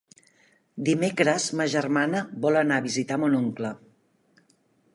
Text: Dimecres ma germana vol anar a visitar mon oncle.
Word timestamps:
Dimecres 0.87 1.45
ma 1.59 1.67
germana 1.75 2.23
vol 2.45 2.57
anar 2.63 2.79
a 2.81 2.85
visitar 2.89 3.19
mon 3.25 3.37
oncle. 3.41 3.75